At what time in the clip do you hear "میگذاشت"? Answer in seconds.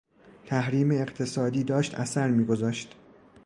2.27-2.95